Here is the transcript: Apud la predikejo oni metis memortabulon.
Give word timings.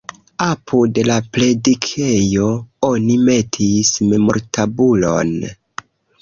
Apud 0.43 0.95
la 1.09 1.17
predikejo 1.35 2.47
oni 2.87 3.19
metis 3.27 3.93
memortabulon. 4.15 5.37